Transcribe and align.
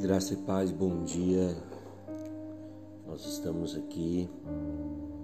Graça 0.00 0.34
e 0.34 0.36
paz, 0.36 0.70
bom 0.70 1.04
dia. 1.04 1.56
Nós 3.06 3.24
estamos 3.24 3.74
aqui 3.74 4.28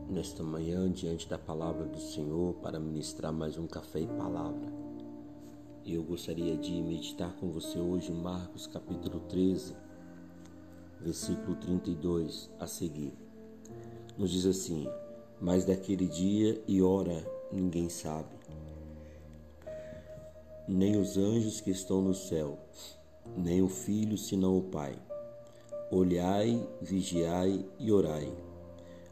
nesta 0.08 0.42
manhã 0.42 0.90
diante 0.90 1.28
da 1.28 1.36
palavra 1.36 1.84
do 1.84 2.00
Senhor 2.00 2.54
para 2.54 2.80
ministrar 2.80 3.34
mais 3.34 3.58
um 3.58 3.66
café 3.66 4.00
e 4.00 4.06
palavra. 4.06 4.72
Eu 5.84 6.02
gostaria 6.02 6.56
de 6.56 6.72
meditar 6.82 7.36
com 7.36 7.50
você 7.50 7.78
hoje 7.78 8.10
Marcos 8.12 8.66
capítulo 8.66 9.20
13, 9.28 9.76
versículo 11.02 11.54
32 11.56 12.50
a 12.58 12.66
seguir. 12.66 13.12
Nos 14.16 14.30
diz 14.30 14.46
assim: 14.46 14.88
Mas 15.38 15.66
daquele 15.66 16.08
dia 16.08 16.62
e 16.66 16.80
hora 16.80 17.22
ninguém 17.52 17.90
sabe, 17.90 18.34
nem 20.66 20.96
os 20.96 21.18
anjos 21.18 21.60
que 21.60 21.70
estão 21.70 22.00
no 22.00 22.14
céu 22.14 22.58
nem 23.36 23.62
o 23.62 23.68
filho 23.68 24.16
senão 24.18 24.56
o 24.56 24.62
Pai. 24.62 24.96
Olhai, 25.90 26.66
vigiai 26.80 27.64
e 27.78 27.92
orai, 27.92 28.32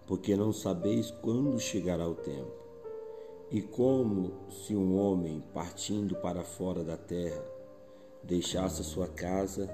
porque 0.07 0.37
não 0.37 0.53
sabeis 0.53 1.11
quando 1.11 1.59
chegará 1.59 2.09
o 2.09 2.15
tempo. 2.15 2.53
E 3.51 3.61
como 3.61 4.33
se 4.51 4.75
um 4.77 4.97
homem 4.97 5.43
partindo 5.53 6.15
para 6.17 6.45
fora 6.45 6.85
da 6.85 6.97
terra 6.97 7.45
deixasse 8.23 8.81
a 8.81 8.85
sua 8.85 9.09
casa 9.09 9.69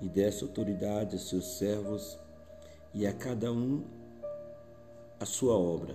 e 0.00 0.08
desse 0.08 0.42
autoridade 0.42 1.16
a 1.16 1.18
seus 1.18 1.58
servos 1.58 2.18
e 2.94 3.06
a 3.06 3.12
cada 3.12 3.52
um 3.52 3.84
a 5.20 5.26
sua 5.26 5.54
obra, 5.54 5.94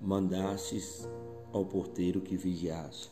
mandastes 0.00 1.06
ao 1.52 1.66
porteiro 1.66 2.22
que 2.22 2.36
vigiasse. 2.36 3.10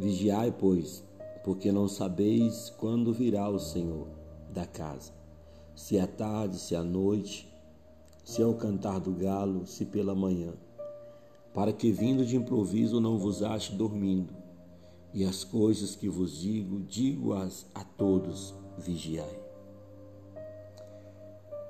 Vigiai, 0.00 0.50
pois, 0.50 1.04
porque 1.44 1.70
não 1.70 1.86
sabeis 1.86 2.70
quando 2.78 3.12
virá 3.12 3.50
o 3.50 3.58
Senhor 3.58 4.08
da 4.50 4.64
casa, 4.64 5.12
se 5.76 5.98
é 5.98 6.06
tarde, 6.06 6.58
se 6.58 6.74
é 6.74 6.80
noite, 6.80 7.46
se 8.24 8.40
é 8.40 8.46
o 8.46 8.54
cantar 8.54 8.98
do 8.98 9.12
galo, 9.12 9.66
se 9.66 9.84
pela 9.84 10.14
manhã, 10.14 10.54
para 11.52 11.70
que 11.70 11.92
vindo 11.92 12.24
de 12.24 12.34
improviso 12.34 12.98
não 12.98 13.18
vos 13.18 13.42
ache 13.42 13.74
dormindo. 13.74 14.32
E 15.12 15.22
as 15.22 15.44
coisas 15.44 15.94
que 15.94 16.08
vos 16.08 16.38
digo, 16.38 16.80
digo-as 16.80 17.66
a 17.74 17.84
todos, 17.84 18.54
vigiai. 18.78 19.38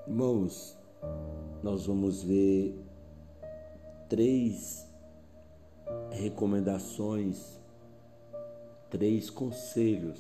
Irmãos, 0.07 0.79
nós 1.65 1.85
vamos 1.85 2.23
ver 2.23 2.81
três 4.09 4.87
recomendações 6.13 7.60
três 8.91 9.31
conselhos 9.31 10.19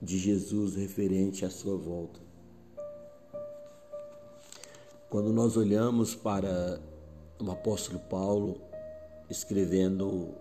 de 0.00 0.18
Jesus 0.18 0.74
referente 0.74 1.44
à 1.44 1.50
sua 1.50 1.76
volta. 1.76 2.20
Quando 5.10 5.32
nós 5.32 5.56
olhamos 5.56 6.14
para 6.14 6.80
o 7.38 7.50
apóstolo 7.50 7.98
Paulo 8.00 8.60
escrevendo 9.28 10.34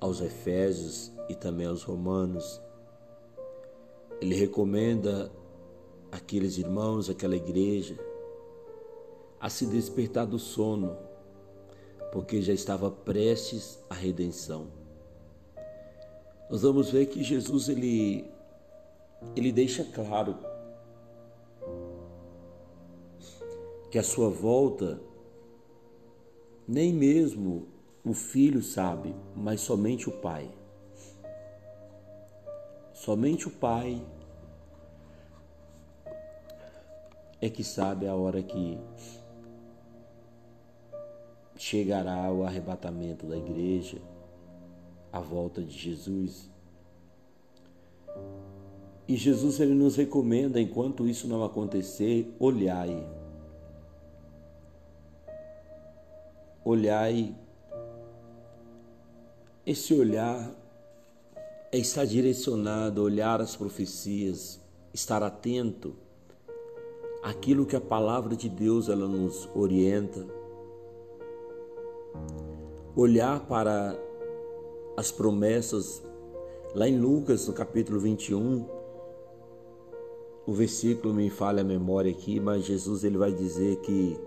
aos 0.00 0.20
Efésios 0.20 1.12
e 1.28 1.34
também 1.34 1.66
aos 1.66 1.82
Romanos, 1.82 2.60
ele 4.20 4.34
recomenda 4.34 5.30
aqueles 6.10 6.58
irmãos, 6.58 7.08
aquela 7.08 7.36
igreja, 7.36 7.98
a 9.40 9.48
se 9.48 9.66
despertar 9.66 10.26
do 10.26 10.38
sono 10.38 11.07
porque 12.12 12.40
já 12.42 12.52
estava 12.52 12.90
prestes 12.90 13.78
à 13.88 13.94
redenção. 13.94 14.68
Nós 16.50 16.62
vamos 16.62 16.90
ver 16.90 17.06
que 17.06 17.22
Jesus 17.22 17.68
ele 17.68 18.30
ele 19.34 19.52
deixa 19.52 19.84
claro 19.84 20.36
que 23.90 23.98
a 23.98 24.02
sua 24.02 24.28
volta 24.28 25.00
nem 26.66 26.92
mesmo 26.92 27.66
o 28.04 28.12
filho 28.12 28.62
sabe, 28.62 29.14
mas 29.34 29.60
somente 29.60 30.08
o 30.08 30.12
pai. 30.12 30.50
Somente 32.92 33.48
o 33.48 33.50
pai 33.50 34.04
é 37.40 37.48
que 37.48 37.62
sabe 37.62 38.06
a 38.06 38.14
hora 38.14 38.42
que 38.42 38.78
chegará 41.58 42.32
o 42.32 42.44
arrebatamento 42.44 43.26
da 43.26 43.36
igreja, 43.36 43.98
a 45.12 45.18
volta 45.18 45.60
de 45.60 45.76
Jesus. 45.76 46.48
E 49.08 49.16
Jesus 49.16 49.58
ele 49.58 49.74
nos 49.74 49.96
recomenda, 49.96 50.60
enquanto 50.60 51.06
isso 51.06 51.26
não 51.26 51.42
acontecer, 51.42 52.32
olhai. 52.38 53.04
Olhai. 56.64 57.34
Esse 59.66 59.92
olhar 59.94 60.50
é 61.72 61.78
estar 61.78 62.04
direcionado, 62.04 63.02
olhar 63.02 63.40
as 63.40 63.56
profecias, 63.56 64.60
estar 64.94 65.22
atento 65.22 65.96
àquilo 67.22 67.66
que 67.66 67.74
a 67.74 67.80
palavra 67.80 68.36
de 68.36 68.48
Deus 68.48 68.88
ela 68.88 69.08
nos 69.08 69.48
orienta 69.54 70.37
olhar 72.96 73.40
para 73.46 73.96
as 74.96 75.10
promessas 75.12 76.02
lá 76.74 76.88
em 76.88 76.98
Lucas, 76.98 77.46
no 77.46 77.54
capítulo 77.54 77.98
21, 78.00 78.66
o 80.46 80.52
versículo 80.52 81.12
me 81.14 81.30
falha 81.30 81.60
a 81.60 81.64
memória 81.64 82.10
aqui, 82.10 82.40
mas 82.40 82.64
Jesus 82.64 83.04
ele 83.04 83.18
vai 83.18 83.32
dizer 83.32 83.76
que 83.80 84.18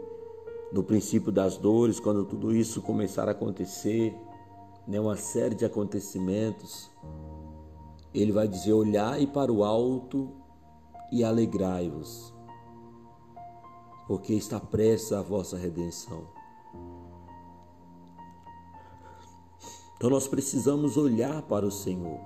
no 0.72 0.84
princípio 0.84 1.32
das 1.32 1.58
dores, 1.58 2.00
quando 2.00 2.26
tudo 2.26 2.56
isso 2.56 2.82
começar 2.82 3.28
a 3.28 3.32
acontecer, 3.32 4.16
né, 4.88 5.00
uma 5.00 5.18
série 5.18 5.56
de 5.56 5.66
acontecimentos, 5.66 6.90
ele 8.14 8.32
vai 8.32 8.48
dizer: 8.48 8.74
olhai 8.74 9.28
para 9.28 9.52
o 9.52 9.64
alto 9.64 10.32
e 11.12 11.24
alegrai-vos, 11.24 12.34
porque 14.08 14.34
está 14.34 14.60
prestes 14.60 15.12
a 15.12 15.22
vossa 15.22 15.58
redenção. 15.58 16.41
Então 20.02 20.10
nós 20.10 20.28
precisamos 20.28 20.98
olhar 20.98 21.44
para 21.44 21.64
o 21.64 21.70
Senhor. 21.70 22.20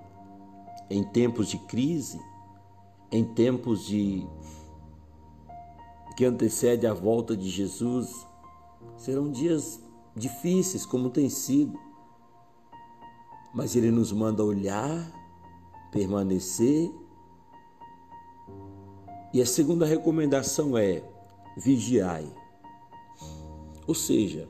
Em 0.90 1.03
tempos 1.03 1.50
de 1.50 1.58
crise, 1.58 2.18
em 3.12 3.22
tempos 3.25 3.86
de 3.86 4.25
que 6.16 6.24
antecede 6.24 6.88
a 6.88 6.94
volta 6.94 7.36
de 7.36 7.50
Jesus, 7.50 8.25
serão 8.96 9.30
dias 9.30 9.84
difíceis 10.16 10.86
como 10.86 11.09
tem 11.09 11.30
sido. 11.30 11.78
Mas 13.53 13.75
ele 13.75 13.92
nos 13.92 14.09
manda 14.13 14.42
olhar, 14.42 15.12
permanecer. 15.92 16.90
E 19.34 19.42
a 19.42 19.46
segunda 19.46 19.86
recomendação 19.86 20.78
é 20.78 21.03
vigiai. 21.57 22.34
Ou 23.86 23.94
seja, 23.94 24.47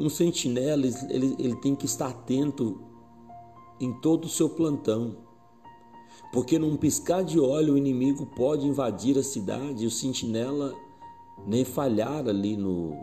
um 0.00 0.08
sentinela 0.08 0.86
ele, 1.08 1.34
ele 1.38 1.56
tem 1.56 1.74
que 1.74 1.86
estar 1.86 2.08
atento 2.08 2.80
em 3.80 3.92
todo 3.92 4.24
o 4.24 4.28
seu 4.28 4.48
plantão, 4.48 5.16
porque 6.32 6.58
num 6.58 6.76
piscar 6.76 7.22
de 7.22 7.38
olho 7.38 7.74
o 7.74 7.78
inimigo 7.78 8.26
pode 8.26 8.66
invadir 8.66 9.18
a 9.18 9.22
cidade 9.22 9.84
e 9.84 9.86
o 9.86 9.90
sentinela 9.90 10.74
nem 11.46 11.64
falhar 11.64 12.28
ali 12.28 12.56
no. 12.56 12.96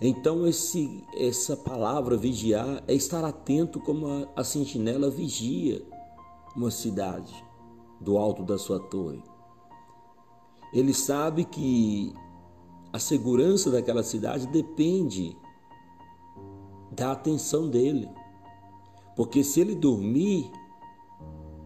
Então 0.00 0.46
esse 0.46 1.04
essa 1.14 1.56
palavra 1.56 2.16
vigiar 2.16 2.82
é 2.88 2.94
estar 2.94 3.24
atento 3.24 3.80
como 3.80 4.06
a, 4.06 4.28
a 4.36 4.44
sentinela 4.44 5.10
vigia 5.10 5.84
uma 6.56 6.70
cidade 6.70 7.34
do 8.00 8.18
alto 8.18 8.42
da 8.42 8.58
sua 8.58 8.80
torre. 8.80 9.22
Ele 10.72 10.92
sabe 10.92 11.44
que 11.44 12.12
a 12.92 12.98
segurança 12.98 13.70
daquela 13.70 14.02
cidade 14.02 14.46
depende 14.48 15.36
da 16.94 17.12
atenção 17.12 17.68
dele. 17.68 18.08
Porque 19.16 19.44
se 19.44 19.60
ele 19.60 19.74
dormir, 19.74 20.50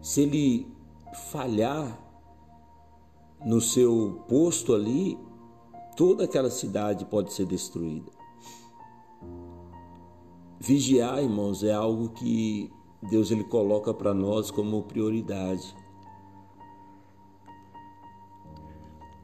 se 0.01 0.21
ele 0.21 0.67
falhar 1.31 1.99
no 3.45 3.61
seu 3.61 4.23
posto 4.27 4.73
ali, 4.73 5.17
toda 5.95 6.25
aquela 6.25 6.49
cidade 6.49 7.05
pode 7.05 7.33
ser 7.33 7.45
destruída. 7.45 8.11
Vigiar, 10.59 11.23
irmãos, 11.23 11.63
é 11.63 11.71
algo 11.71 12.09
que 12.09 12.71
Deus 13.09 13.31
ele 13.31 13.45
coloca 13.45 13.93
para 13.93 14.13
nós 14.13 14.51
como 14.51 14.83
prioridade. 14.83 15.75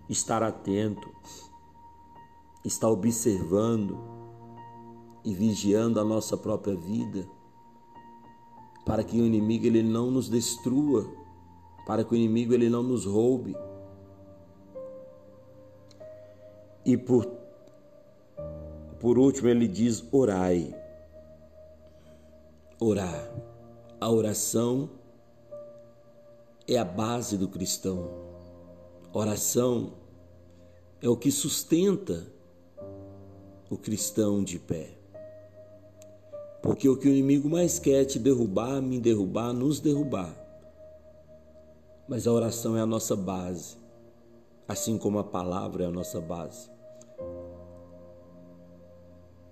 Estar 0.07 0.42
atento, 0.44 1.12
estar 2.63 2.90
observando, 2.90 4.15
e 5.25 5.33
vigiando 5.33 6.00
a 6.00 6.04
nossa 6.04 6.38
própria 6.38 6.75
vida, 6.75 7.27
para 8.86 9.04
que 9.04 9.19
o 9.19 9.25
inimigo 9.25 9.66
ele 9.66 9.81
não 9.81 10.12
nos 10.12 10.30
destrua, 10.30 11.12
para 11.86 12.04
que 12.04 12.13
o 12.13 12.16
inimigo 12.16 12.54
ele 12.54 12.69
não 12.69 12.83
nos 12.83 13.06
roube. 13.06 13.57
E 16.86 16.95
por 16.95 17.25
por 19.00 19.19
último 19.19 19.50
ele 19.50 19.68
diz 19.68 20.04
orai. 20.12 20.74
Orar. 22.80 23.31
A 24.00 24.10
oração 24.10 24.89
é 26.68 26.78
a 26.78 26.86
base 26.86 27.38
do 27.38 27.48
cristão. 27.48 28.10
Oração 29.13 29.94
é 31.01 31.07
o 31.07 31.16
que 31.16 31.31
sustenta 31.31 32.25
o 33.69 33.78
cristão 33.78 34.44
de 34.44 34.57
pé. 34.57 34.94
Porque 36.66 36.90
o 36.90 36.98
que 36.98 37.08
o 37.08 37.12
inimigo 37.12 37.48
mais 37.48 37.78
quer 37.78 38.02
é 38.02 38.06
te 38.06 38.18
derrubar, 38.18 38.82
me 38.82 39.00
derrubar, 39.00 39.54
nos 39.54 39.80
derrubar. 39.80 40.34
Mas 42.08 42.26
a 42.26 42.32
oração 42.32 42.76
é 42.76 42.82
a 42.82 42.88
nossa 42.88 43.16
base, 43.16 43.78
assim 44.68 44.98
como 44.98 45.20
a 45.20 45.24
palavra 45.24 45.84
é 45.84 45.88
a 45.88 45.92
nossa 45.92 46.20
base. 46.20 46.72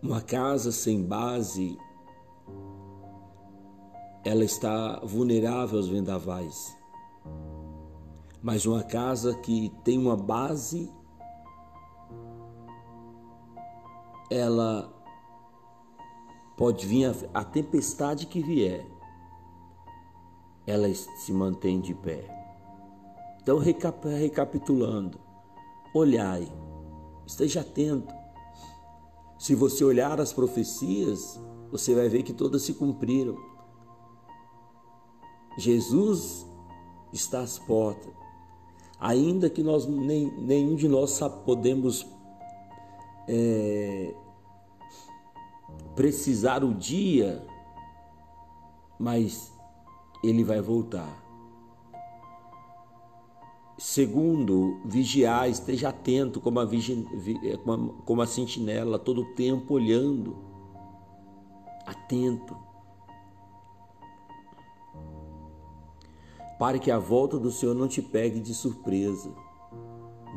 Uma 0.02 0.22
casa 0.22 0.72
sem 0.72 1.04
base, 1.04 1.78
ela 4.26 4.44
está 4.44 5.00
vulnerável 5.04 5.78
aos 5.78 5.88
vendavais. 5.88 6.76
Mas 8.42 8.66
uma 8.66 8.82
casa 8.82 9.36
que 9.36 9.72
tem 9.84 10.00
uma 10.00 10.18
base, 10.18 10.92
ela 14.32 15.03
pode 16.58 16.86
vir 16.86 17.06
a, 17.06 17.42
a 17.42 17.44
tempestade 17.44 18.26
que 18.26 18.42
vier, 18.42 18.86
ela 20.66 20.94
se 20.94 21.34
mantém 21.34 21.80
de 21.80 21.94
pé. 21.94 22.30
Então, 23.42 23.58
recap, 23.58 24.08
recapitulando, 24.08 25.20
olhai, 25.94 26.50
esteja 27.26 27.62
atento. 27.62 28.14
Se 29.38 29.54
você 29.54 29.84
olhar 29.84 30.22
as 30.22 30.32
profecias, 30.32 31.40
você 31.70 31.94
vai 31.94 32.08
ver 32.08 32.24
que 32.24 32.32
todas 32.32 32.62
se 32.62 32.74
cumpriram. 32.74 33.36
Jesus 35.58 36.48
está 37.12 37.42
às 37.42 37.60
portas. 37.60 38.14
Ainda 39.00 39.50
que 39.50 39.62
nós 39.62 39.86
nem, 39.86 40.32
nenhum 40.38 40.76
de 40.76 40.88
nós 40.88 41.20
podemos 41.46 42.08
é, 43.28 44.16
precisar 45.96 46.64
o 46.64 46.74
dia, 46.74 47.46
mas 49.00 49.54
ele 50.24 50.44
vai 50.44 50.62
voltar. 50.62 51.22
Segundo, 53.78 54.80
vigiar, 54.86 55.50
esteja 55.50 55.90
atento 55.90 56.40
como 56.40 56.60
a, 56.60 56.68
como 58.06 58.22
a 58.22 58.28
sentinela, 58.28 58.98
todo 58.98 59.22
o 59.22 59.34
tempo 59.34 59.74
olhando, 59.74 60.38
atento. 61.86 62.56
Pare 66.58 66.80
que 66.80 66.92
a 66.92 67.00
volta 67.00 67.38
do 67.38 67.52
Senhor 67.52 67.76
não 67.76 67.88
te 67.88 68.02
pegue 68.02 68.40
de 68.40 68.54
surpresa, 68.54 69.34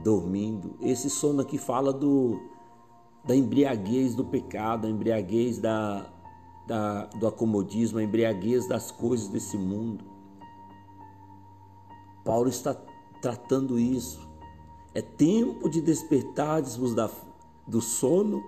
dormindo. 0.02 0.76
Esse 0.81 1.08
sono 1.08 1.43
aqui 1.43 1.56
fala 1.56 1.93
do, 1.93 2.40
da 3.26 3.34
embriaguez 3.34 4.14
do 4.14 4.25
pecado, 4.25 4.87
a 4.87 4.90
embriaguez 4.90 5.58
da, 5.58 6.06
da, 6.67 7.06
do 7.06 7.26
acomodismo, 7.26 7.99
a 7.99 8.02
embriaguez 8.02 8.69
das 8.69 8.90
coisas 8.90 9.28
desse 9.28 9.56
mundo. 9.56 10.05
Paulo 12.25 12.49
está 12.49 12.76
tratando 13.20 13.78
isso. 13.78 14.26
É 14.94 15.02
tempo 15.02 15.69
de 15.69 15.81
despertardes-vos 15.81 16.94
do 17.67 17.81
sono, 17.81 18.43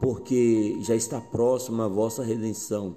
porque 0.00 0.76
já 0.80 0.94
está 0.94 1.20
próxima 1.20 1.84
a 1.84 1.88
vossa 1.88 2.22
redenção. 2.22 2.96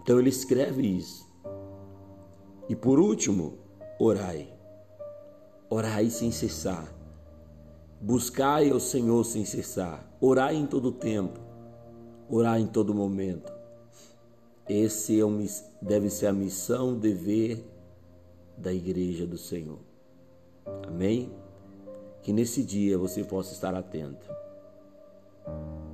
Então 0.00 0.18
ele 0.18 0.30
escreve 0.30 0.86
isso. 0.86 1.28
E 2.68 2.74
por 2.74 2.98
último, 2.98 3.58
orai. 3.98 4.57
Orai 5.70 6.10
sem 6.10 6.30
cessar. 6.30 6.92
Buscai 8.00 8.70
ao 8.70 8.80
Senhor 8.80 9.24
sem 9.24 9.44
cessar. 9.44 10.08
Orai 10.20 10.56
em 10.56 10.66
todo 10.66 10.92
tempo. 10.92 11.40
Orai 12.28 12.60
em 12.60 12.66
todo 12.66 12.94
momento. 12.94 13.52
Esse 14.68 15.18
é 15.18 15.24
um, 15.24 15.44
deve 15.80 16.10
ser 16.10 16.26
a 16.26 16.32
missão, 16.32 16.98
dever 16.98 17.64
da 18.56 18.72
igreja 18.72 19.26
do 19.26 19.38
Senhor. 19.38 19.80
Amém? 20.86 21.32
Que 22.22 22.32
nesse 22.32 22.62
dia 22.62 22.98
você 22.98 23.24
possa 23.24 23.52
estar 23.52 23.74
atento. 23.74 24.28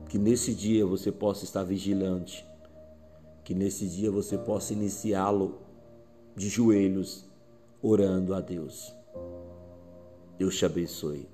Que 0.09 0.19
nesse 0.19 0.55
dia 0.55 0.85
você 0.85 1.13
possa 1.13 1.45
estar 1.45 1.63
vigilante 1.63 2.45
que 3.45 3.55
nesse 3.55 3.87
dia 3.87 4.11
você 4.11 4.39
possa 4.39 4.73
iniciá-lo 4.73 5.59
de 6.35 6.49
joelhos, 6.49 7.27
orando 7.83 8.35
a 8.35 8.41
Deus. 8.41 8.93
Deus 10.39 10.57
te 10.57 10.65
abençoe. 10.65 11.29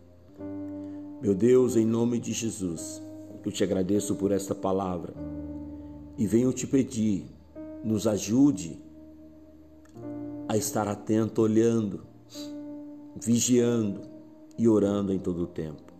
Meu 1.23 1.35
Deus, 1.35 1.76
em 1.76 1.85
nome 1.85 2.19
de 2.19 2.32
Jesus, 2.32 3.02
eu 3.44 3.52
te 3.52 3.62
agradeço 3.62 4.14
por 4.14 4.32
esta 4.32 4.55
palavra 4.55 5.14
e 6.17 6.26
venho 6.26 6.52
te 6.52 6.67
pedir, 6.67 7.26
nos 7.85 8.06
ajude 8.06 8.81
a 10.49 10.56
estar 10.56 10.88
atento, 10.88 11.43
olhando, 11.43 12.02
vigiando 13.20 14.00
e 14.58 14.69
orando 14.69 15.12
em 15.12 15.19
todo 15.19 15.43
o 15.43 15.47
tempo. 15.47 15.93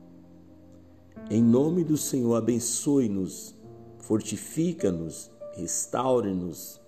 Em 1.31 1.43
nome 1.43 1.85
do 1.85 1.97
Senhor, 1.97 2.35
abençoe-nos, 2.35 3.55
fortifica-nos 3.99 5.31
restaure-nos. 5.61 6.81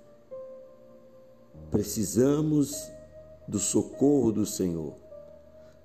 Precisamos 1.70 2.90
do 3.46 3.58
socorro 3.58 4.32
do 4.32 4.46
Senhor. 4.46 4.94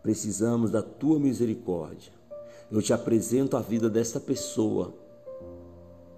Precisamos 0.01 0.71
da 0.71 0.81
tua 0.81 1.19
misericórdia. 1.19 2.11
Eu 2.71 2.81
te 2.81 2.93
apresento 2.93 3.55
a 3.55 3.61
vida 3.61 3.89
desta 3.89 4.19
pessoa 4.19 4.93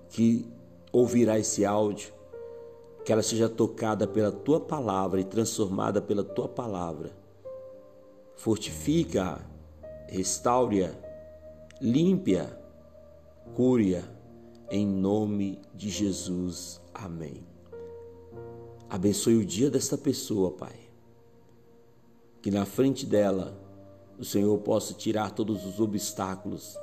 que 0.10 0.48
ouvirá 0.92 1.38
esse 1.38 1.66
áudio, 1.66 2.12
que 3.06 3.12
ela 3.12 3.22
seja 3.22 3.48
tocada 3.48 4.08
pela 4.08 4.32
tua 4.32 4.60
palavra 4.60 5.22
e 5.22 5.24
transformada 5.24 6.02
pela 6.02 6.24
tua 6.24 6.48
palavra. 6.48 7.12
Fortifica, 8.36 9.40
restaure-a, 10.08 10.92
limpe-a, 11.82 12.50
cure-a 13.56 14.04
em 14.72 14.86
nome 14.86 15.60
de 15.74 15.90
Jesus. 15.90 16.82
Amém. 16.94 17.44
Abençoe 18.90 19.36
o 19.36 19.46
dia 19.46 19.70
desta 19.70 19.98
pessoa, 19.98 20.52
Pai. 20.52 20.76
Que 22.42 22.50
na 22.50 22.66
frente 22.66 23.06
dela 23.06 23.69
o 24.20 24.26
Senhor 24.26 24.58
possa 24.60 24.94
tirar 24.94 25.32
todos 25.32 25.66
os 25.66 25.80
obstáculos 25.80 26.78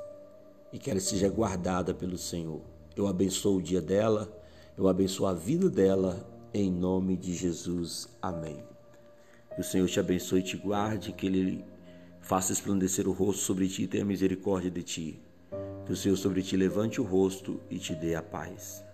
e 0.73 0.79
que 0.79 0.89
ela 0.89 0.99
seja 0.99 1.29
guardada 1.29 1.93
pelo 1.93 2.17
Senhor. 2.17 2.61
Eu 2.95 3.07
abençoo 3.07 3.57
o 3.57 3.61
dia 3.61 3.79
dela, 3.79 4.27
eu 4.75 4.87
abençoo 4.87 5.27
a 5.27 5.33
vida 5.33 5.69
dela, 5.69 6.27
em 6.51 6.71
nome 6.71 7.15
de 7.15 7.35
Jesus. 7.35 8.09
Amém. 8.19 8.57
Que 9.53 9.61
o 9.61 9.63
Senhor 9.63 9.87
te 9.87 9.99
abençoe 9.99 10.39
e 10.39 10.43
te 10.43 10.57
guarde, 10.57 11.13
que 11.13 11.27
Ele 11.27 11.63
faça 12.19 12.51
esplandecer 12.51 13.07
o 13.07 13.11
rosto 13.11 13.43
sobre 13.43 13.67
ti 13.67 13.83
e 13.83 13.87
tenha 13.87 14.03
misericórdia 14.03 14.71
de 14.71 14.81
ti. 14.81 15.21
Que 15.85 15.93
o 15.93 15.95
Senhor 15.95 16.17
sobre 16.17 16.41
ti 16.41 16.57
levante 16.57 16.99
o 16.99 17.03
rosto 17.03 17.61
e 17.69 17.77
te 17.77 17.93
dê 17.93 18.15
a 18.15 18.23
paz. 18.23 18.86